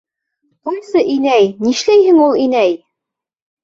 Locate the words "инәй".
1.17-1.53, 2.49-2.79